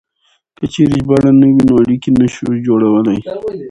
که 0.57 0.65
چېرې 0.73 0.95
ژباړه 1.01 1.31
نه 1.41 1.47
وي 1.53 1.61
نو 1.67 1.73
اړيکې 1.83 2.09
نه 2.19 2.27
شو 2.33 2.47
جوړولای. 2.65 3.19